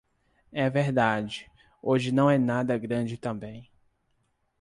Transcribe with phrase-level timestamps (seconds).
[0.51, 1.47] É verdade,
[1.79, 3.69] hoje não é nada grande também.